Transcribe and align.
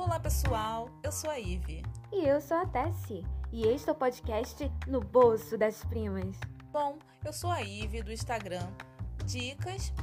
Olá 0.00 0.18
pessoal, 0.18 0.88
eu 1.02 1.12
sou 1.12 1.28
a 1.28 1.38
Ive. 1.38 1.82
E 2.10 2.26
eu 2.26 2.40
sou 2.40 2.56
a 2.56 2.64
Tessie. 2.64 3.22
E 3.52 3.66
este 3.66 3.90
é 3.90 3.92
o 3.92 3.94
podcast 3.94 4.72
No 4.86 5.02
Bolso 5.02 5.58
das 5.58 5.84
Primas. 5.84 6.38
Bom, 6.72 6.98
eu 7.22 7.34
sou 7.34 7.50
a 7.50 7.60
Ive 7.60 8.02
do 8.02 8.10
Instagram 8.10 8.66
dicas.da.ive. 9.26 10.00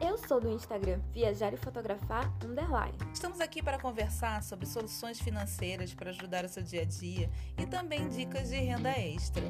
Eu 0.00 0.18
sou 0.18 0.40
do 0.40 0.50
Instagram 0.50 1.00
Viajar 1.12 1.54
e 1.54 1.56
Fotografar 1.56 2.28
Underline. 2.44 2.98
Estamos 3.14 3.40
aqui 3.40 3.62
para 3.62 3.78
conversar 3.78 4.42
sobre 4.42 4.66
soluções 4.66 5.20
financeiras 5.20 5.94
para 5.94 6.10
ajudar 6.10 6.44
o 6.44 6.48
seu 6.48 6.64
dia 6.64 6.82
a 6.82 6.84
dia 6.84 7.30
e 7.56 7.64
também 7.64 8.08
dicas 8.08 8.48
de 8.48 8.56
renda 8.56 8.90
extra. 8.90 9.44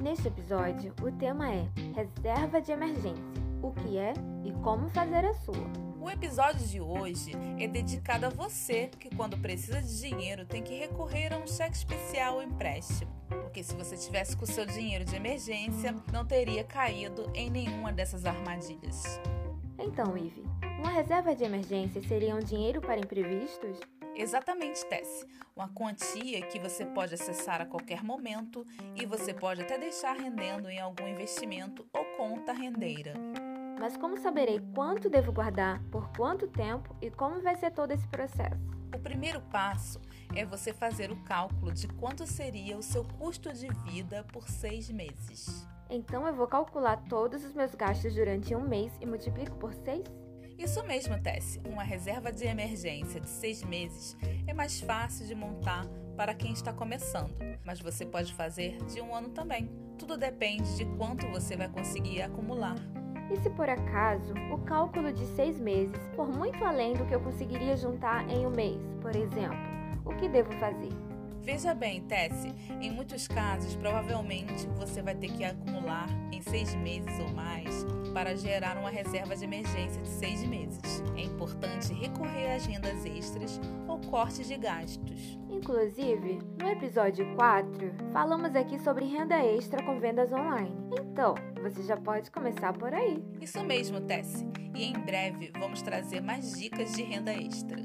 Neste 0.00 0.28
episódio, 0.28 0.94
o 1.02 1.12
tema 1.12 1.52
é 1.52 1.68
Reserva 1.94 2.58
de 2.62 2.72
Emergência: 2.72 3.22
o 3.62 3.70
que 3.70 3.98
é 3.98 4.14
e 4.44 4.52
como 4.62 4.88
fazer 4.88 5.26
a 5.26 5.34
sua. 5.34 5.87
O 6.08 6.10
episódio 6.10 6.66
de 6.66 6.80
hoje 6.80 7.32
é 7.60 7.68
dedicado 7.68 8.24
a 8.24 8.30
você 8.30 8.88
que, 8.98 9.14
quando 9.14 9.36
precisa 9.36 9.82
de 9.82 10.00
dinheiro, 10.00 10.46
tem 10.46 10.62
que 10.62 10.72
recorrer 10.74 11.34
a 11.34 11.36
um 11.36 11.46
cheque 11.46 11.76
especial 11.76 12.36
ou 12.36 12.42
empréstimo. 12.42 13.12
Porque 13.28 13.62
se 13.62 13.74
você 13.74 13.94
tivesse 13.94 14.34
com 14.34 14.46
seu 14.46 14.64
dinheiro 14.64 15.04
de 15.04 15.14
emergência, 15.14 15.94
não 16.10 16.24
teria 16.24 16.64
caído 16.64 17.30
em 17.34 17.50
nenhuma 17.50 17.92
dessas 17.92 18.24
armadilhas. 18.24 19.20
Então, 19.78 20.16
Ive, 20.16 20.42
uma 20.78 20.88
reserva 20.88 21.36
de 21.36 21.44
emergência 21.44 22.00
seria 22.00 22.34
um 22.34 22.40
dinheiro 22.40 22.80
para 22.80 22.98
imprevistos? 22.98 23.78
Exatamente, 24.16 24.86
Tess. 24.86 25.26
Uma 25.54 25.68
quantia 25.68 26.40
que 26.46 26.58
você 26.58 26.86
pode 26.86 27.12
acessar 27.12 27.60
a 27.60 27.66
qualquer 27.66 28.02
momento 28.02 28.64
e 28.96 29.04
você 29.04 29.34
pode 29.34 29.60
até 29.60 29.76
deixar 29.76 30.16
rendendo 30.16 30.70
em 30.70 30.80
algum 30.80 31.06
investimento 31.06 31.86
ou 31.92 32.02
conta 32.16 32.54
rendeira. 32.54 33.12
Mas 33.78 33.96
como 33.96 34.18
saberei 34.18 34.60
quanto 34.74 35.08
devo 35.08 35.32
guardar, 35.32 35.80
por 35.84 36.10
quanto 36.10 36.48
tempo 36.48 36.96
e 37.00 37.10
como 37.10 37.40
vai 37.40 37.54
ser 37.56 37.70
todo 37.70 37.92
esse 37.92 38.06
processo? 38.08 38.58
O 38.94 38.98
primeiro 38.98 39.40
passo 39.40 40.00
é 40.34 40.44
você 40.44 40.72
fazer 40.72 41.12
o 41.12 41.22
cálculo 41.22 41.70
de 41.72 41.86
quanto 41.86 42.26
seria 42.26 42.76
o 42.76 42.82
seu 42.82 43.04
custo 43.04 43.52
de 43.52 43.68
vida 43.84 44.24
por 44.32 44.48
seis 44.48 44.90
meses. 44.90 45.66
Então 45.88 46.26
eu 46.26 46.34
vou 46.34 46.48
calcular 46.48 46.96
todos 47.08 47.44
os 47.44 47.54
meus 47.54 47.74
gastos 47.74 48.14
durante 48.14 48.54
um 48.54 48.66
mês 48.66 48.92
e 49.00 49.06
multiplico 49.06 49.56
por 49.56 49.72
seis? 49.72 50.04
Isso 50.58 50.84
mesmo, 50.84 51.16
Tess. 51.22 51.60
Uma 51.64 51.84
reserva 51.84 52.32
de 52.32 52.44
emergência 52.44 53.20
de 53.20 53.30
seis 53.30 53.62
meses 53.62 54.16
é 54.46 54.52
mais 54.52 54.80
fácil 54.80 55.24
de 55.24 55.36
montar 55.36 55.86
para 56.16 56.34
quem 56.34 56.52
está 56.52 56.72
começando, 56.72 57.32
mas 57.64 57.80
você 57.80 58.04
pode 58.04 58.34
fazer 58.34 58.76
de 58.86 59.00
um 59.00 59.14
ano 59.14 59.28
também. 59.28 59.70
Tudo 59.96 60.16
depende 60.16 60.76
de 60.76 60.84
quanto 60.96 61.28
você 61.28 61.56
vai 61.56 61.68
conseguir 61.68 62.22
acumular. 62.22 62.74
E 63.30 63.36
se 63.36 63.50
por 63.50 63.68
acaso 63.68 64.32
o 64.52 64.58
cálculo 64.58 65.12
de 65.12 65.24
seis 65.26 65.60
meses 65.60 65.96
for 66.16 66.28
muito 66.28 66.64
além 66.64 66.94
do 66.94 67.04
que 67.04 67.14
eu 67.14 67.20
conseguiria 67.20 67.76
juntar 67.76 68.28
em 68.28 68.46
um 68.46 68.50
mês, 68.50 68.80
por 69.00 69.14
exemplo, 69.14 69.58
o 70.04 70.14
que 70.14 70.28
devo 70.28 70.50
fazer? 70.52 70.92
Veja 71.48 71.74
bem, 71.74 72.02
Tessie, 72.02 72.54
em 72.78 72.90
muitos 72.90 73.26
casos, 73.26 73.74
provavelmente 73.74 74.66
você 74.76 75.00
vai 75.00 75.14
ter 75.14 75.28
que 75.32 75.42
acumular 75.42 76.06
em 76.30 76.42
seis 76.42 76.74
meses 76.74 77.18
ou 77.20 77.32
mais 77.32 77.86
para 78.12 78.36
gerar 78.36 78.76
uma 78.76 78.90
reserva 78.90 79.34
de 79.34 79.44
emergência 79.44 80.02
de 80.02 80.08
seis 80.08 80.44
meses. 80.44 81.02
É 81.16 81.22
importante 81.22 81.94
recorrer 81.94 82.50
a 82.50 82.54
agendas 82.56 83.02
extras 83.06 83.58
ou 83.86 83.98
cortes 84.10 84.46
de 84.46 84.58
gastos. 84.58 85.38
Inclusive, 85.48 86.38
no 86.60 86.68
episódio 86.68 87.26
4, 87.34 87.94
falamos 88.12 88.54
aqui 88.54 88.78
sobre 88.78 89.06
renda 89.06 89.42
extra 89.42 89.82
com 89.82 89.98
vendas 89.98 90.30
online. 90.32 90.76
Então, 91.00 91.34
você 91.62 91.82
já 91.82 91.96
pode 91.96 92.30
começar 92.30 92.72
por 92.72 92.92
aí. 92.92 93.22
Isso 93.40 93.62
mesmo, 93.64 94.00
Tessie. 94.00 94.48
E 94.74 94.84
em 94.84 94.92
breve 94.92 95.50
vamos 95.58 95.82
trazer 95.82 96.20
mais 96.20 96.58
dicas 96.58 96.92
de 96.94 97.02
renda 97.02 97.32
extra. 97.32 97.78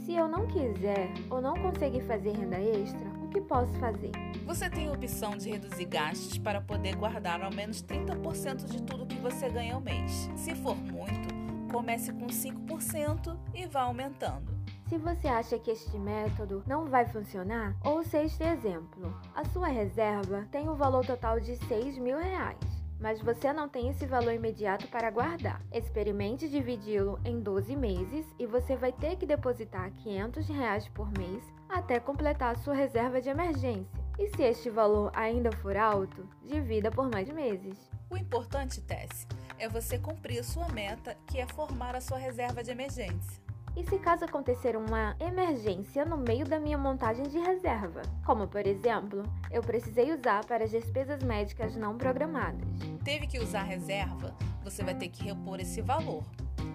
Se 0.00 0.14
eu 0.14 0.26
não 0.26 0.46
quiser 0.48 1.12
ou 1.30 1.40
não 1.40 1.54
conseguir 1.54 2.02
fazer 2.02 2.32
renda 2.32 2.58
extra, 2.58 3.08
o 3.22 3.28
que 3.28 3.40
posso 3.40 3.72
fazer? 3.74 4.10
Você 4.44 4.68
tem 4.68 4.88
a 4.88 4.92
opção 4.92 5.36
de 5.36 5.50
reduzir 5.50 5.84
gastos 5.84 6.38
para 6.38 6.60
poder 6.60 6.96
guardar 6.96 7.40
ao 7.40 7.54
menos 7.54 7.82
30% 7.82 8.64
de 8.64 8.82
tudo 8.82 9.06
que 9.06 9.20
você 9.20 9.48
ganha 9.48 9.74
ao 9.74 9.80
mês. 9.80 10.28
Se 10.34 10.56
for 10.56 10.76
muito, 10.76 11.28
comece 11.70 12.12
com 12.12 12.26
5% 12.26 13.38
e 13.54 13.66
vá 13.66 13.82
aumentando. 13.82 14.52
Se 14.88 14.98
você 14.98 15.28
acha 15.28 15.58
que 15.58 15.70
este 15.70 15.96
método 15.96 16.62
não 16.66 16.86
vai 16.86 17.06
funcionar, 17.06 17.76
ouça 17.84 18.22
este 18.22 18.42
exemplo. 18.42 19.16
A 19.34 19.44
sua 19.44 19.68
reserva 19.68 20.46
tem 20.50 20.68
um 20.68 20.74
valor 20.74 21.06
total 21.06 21.38
de 21.38 21.56
6 21.56 21.96
mil 21.98 22.18
reais 22.18 22.71
mas 23.02 23.20
você 23.20 23.52
não 23.52 23.68
tem 23.68 23.88
esse 23.88 24.06
valor 24.06 24.32
imediato 24.32 24.86
para 24.86 25.10
guardar. 25.10 25.60
Experimente 25.72 26.48
dividi-lo 26.48 27.18
em 27.24 27.40
12 27.40 27.74
meses 27.74 28.24
e 28.38 28.46
você 28.46 28.76
vai 28.76 28.92
ter 28.92 29.16
que 29.16 29.26
depositar 29.26 29.90
500 29.90 30.48
reais 30.48 30.88
por 30.88 31.10
mês 31.18 31.42
até 31.68 31.98
completar 31.98 32.54
a 32.54 32.58
sua 32.58 32.74
reserva 32.74 33.20
de 33.20 33.28
emergência. 33.28 34.00
E 34.18 34.28
se 34.28 34.42
este 34.42 34.70
valor 34.70 35.10
ainda 35.14 35.50
for 35.50 35.76
alto, 35.76 36.28
divida 36.44 36.90
por 36.92 37.10
mais 37.10 37.28
meses. 37.28 37.76
O 38.08 38.16
importante, 38.16 38.80
Tess, 38.80 39.26
é 39.58 39.68
você 39.68 39.98
cumprir 39.98 40.44
sua 40.44 40.68
meta, 40.68 41.16
que 41.26 41.38
é 41.38 41.46
formar 41.46 41.96
a 41.96 42.00
sua 42.00 42.18
reserva 42.18 42.62
de 42.62 42.70
emergência. 42.70 43.41
E 43.74 43.84
se 43.84 43.98
caso 43.98 44.24
acontecer 44.24 44.76
uma 44.76 45.16
emergência 45.18 46.04
no 46.04 46.18
meio 46.18 46.44
da 46.44 46.60
minha 46.60 46.76
montagem 46.76 47.26
de 47.28 47.38
reserva? 47.38 48.02
Como, 48.24 48.46
por 48.46 48.66
exemplo, 48.66 49.22
eu 49.50 49.62
precisei 49.62 50.12
usar 50.12 50.44
para 50.44 50.64
as 50.64 50.70
despesas 50.70 51.22
médicas 51.22 51.74
não 51.74 51.96
programadas. 51.96 52.68
Teve 53.02 53.26
que 53.26 53.38
usar 53.38 53.62
reserva? 53.62 54.36
Você 54.62 54.84
vai 54.84 54.94
ter 54.94 55.08
que 55.08 55.24
repor 55.24 55.58
esse 55.58 55.80
valor. 55.80 56.22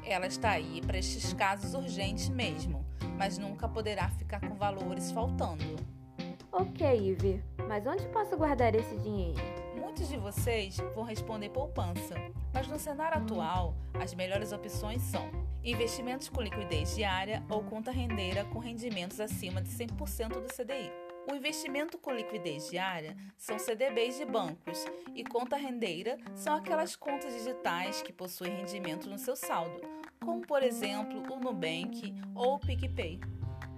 Ela 0.03 0.25
está 0.25 0.51
aí 0.51 0.81
para 0.81 0.97
estes 0.97 1.33
casos 1.33 1.75
urgentes 1.75 2.29
mesmo, 2.29 2.83
mas 3.15 3.37
nunca 3.37 3.67
poderá 3.67 4.09
ficar 4.09 4.39
com 4.39 4.55
valores 4.55 5.11
faltando. 5.11 5.63
Ok, 6.51 7.11
Ivy, 7.11 7.43
mas 7.67 7.85
onde 7.85 8.07
posso 8.07 8.35
guardar 8.35 8.73
esse 8.73 8.97
dinheiro? 8.97 9.66
Muitos 9.97 10.13
de 10.13 10.21
vocês 10.21 10.77
vão 10.93 11.03
responder 11.03 11.49
poupança, 11.49 12.13
mas 12.53 12.67
no 12.67 12.77
cenário 12.77 13.17
atual, 13.17 13.75
as 13.99 14.13
melhores 14.13 14.51
opções 14.51 15.01
são 15.01 15.27
investimentos 15.63 16.29
com 16.29 16.39
liquidez 16.39 16.95
diária 16.95 17.43
ou 17.49 17.63
conta 17.63 17.89
rendeira 17.89 18.45
com 18.45 18.59
rendimentos 18.59 19.19
acima 19.19 19.59
de 19.59 19.69
100% 19.69 20.39
do 20.39 20.53
CDI. 20.53 20.91
O 21.27 21.33
investimento 21.33 21.97
com 21.97 22.11
liquidez 22.11 22.69
diária 22.69 23.17
são 23.35 23.57
CDBs 23.57 24.17
de 24.17 24.25
bancos 24.25 24.85
e 25.15 25.23
conta 25.23 25.57
rendeira 25.57 26.15
são 26.35 26.55
aquelas 26.55 26.95
contas 26.95 27.33
digitais 27.33 28.03
que 28.03 28.13
possuem 28.13 28.55
rendimento 28.55 29.09
no 29.09 29.17
seu 29.17 29.35
saldo, 29.35 29.81
como 30.23 30.45
por 30.45 30.61
exemplo 30.61 31.23
o 31.33 31.39
Nubank 31.39 32.13
ou 32.35 32.53
o 32.53 32.59
PicPay. 32.59 33.19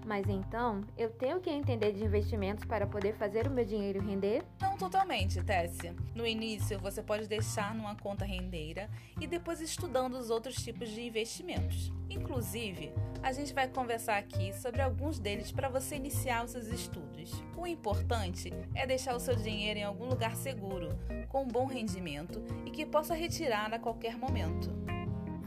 Mas 0.06 0.28
então, 0.28 0.82
eu 0.98 1.10
tenho 1.10 1.40
que 1.40 1.50
entender 1.50 1.94
de 1.94 2.04
investimentos 2.04 2.66
para 2.66 2.88
poder 2.88 3.14
fazer 3.16 3.48
o 3.48 3.52
meu 3.52 3.66
dinheiro 3.66 4.02
render? 4.02 4.44
Não 4.62 4.78
totalmente, 4.78 5.42
Tessia. 5.44 5.96
No 6.16 6.26
início, 6.26 6.80
você 6.80 7.02
pode 7.02 7.28
deixar 7.28 7.76
numa 7.76 7.96
conta 7.96 8.26
rendeira 8.26 8.90
e 9.20 9.28
depois 9.28 9.62
estudando 9.62 10.16
os 10.16 10.30
outros 10.30 10.56
tipos 10.56 10.90
de 10.90 11.02
investimentos. 11.02 11.92
Inclusive, 12.10 12.92
a 13.22 13.32
gente 13.32 13.54
vai 13.54 13.68
conversar 13.68 14.18
aqui 14.18 14.54
sobre 14.54 14.82
alguns 14.82 15.20
deles 15.20 15.52
para 15.52 15.70
você 15.70 15.96
iniciar 15.96 16.46
os 16.46 16.52
seus 16.52 16.68
estudos. 16.68 17.32
O 17.56 17.68
importante 17.68 18.52
é 18.74 18.88
deixar 18.88 19.16
o 19.16 19.20
seu 19.20 19.36
dinheiro 19.36 19.80
em 19.80 19.84
algum 19.84 20.06
lugar 20.06 20.36
seguro, 20.36 20.98
com 21.28 21.46
bom 21.46 21.66
rendimento 21.66 22.42
e 22.66 22.72
que 22.72 22.86
possa 22.86 23.14
retirar 23.14 23.74
a 23.74 23.80
qualquer 23.80 24.18
momento. 24.18 24.79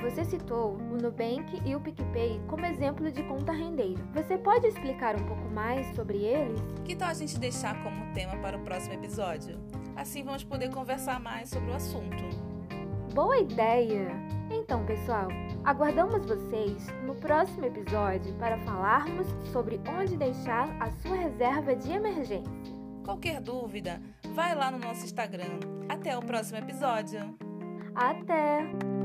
Você 0.02 0.24
citou 0.24 0.74
o 0.74 0.96
Nubank 1.00 1.62
e 1.64 1.76
o 1.76 1.80
PicPay 1.80 2.40
como 2.48 2.66
exemplo 2.66 3.10
de 3.10 3.22
conta 3.22 3.52
rendeira. 3.52 4.02
Você 4.12 4.36
pode 4.36 4.66
explicar 4.66 5.14
um 5.14 5.24
pouco 5.24 5.48
mais 5.54 5.86
sobre 5.94 6.18
eles? 6.18 6.60
Que 6.84 6.96
tal 6.96 7.08
a 7.08 7.14
gente 7.14 7.38
deixar 7.38 7.80
como 7.84 8.12
tema 8.12 8.36
para 8.38 8.58
o 8.58 8.64
próximo 8.64 8.94
episódio? 8.94 9.56
Assim 9.94 10.24
vamos 10.24 10.42
poder 10.42 10.70
conversar 10.70 11.20
mais 11.20 11.50
sobre 11.50 11.70
o 11.70 11.74
assunto. 11.74 12.24
Boa 13.14 13.38
ideia! 13.38 14.08
Então, 14.50 14.84
pessoal, 14.84 15.28
aguardamos 15.64 16.26
vocês 16.26 16.86
no 17.06 17.14
próximo 17.14 17.64
episódio 17.64 18.34
para 18.34 18.58
falarmos 18.58 19.26
sobre 19.52 19.80
onde 19.88 20.16
deixar 20.16 20.68
a 20.80 20.90
sua 20.90 21.16
reserva 21.16 21.76
de 21.76 21.92
emergência. 21.92 22.52
Qualquer 23.04 23.40
dúvida, 23.40 24.00
vai 24.34 24.54
lá 24.54 24.70
no 24.70 24.78
nosso 24.78 25.04
Instagram. 25.04 25.60
Até 25.88 26.16
o 26.18 26.22
próximo 26.22 26.58
episódio! 26.58 27.36
Até! 27.94 29.01